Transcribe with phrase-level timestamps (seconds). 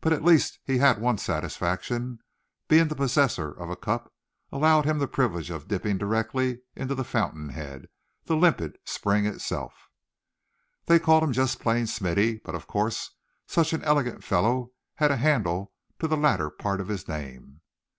[0.00, 2.20] But at least he had one satisfaction;
[2.68, 4.10] being the possessor of a cup
[4.50, 7.88] allowed him the privilege of dipping directly into the fountain head,
[8.24, 9.90] the limpid spring itself.
[10.86, 13.10] They called him just plain "Smithy," but of course
[13.46, 17.60] such an elegant fellow had a handle to the latter part of his name.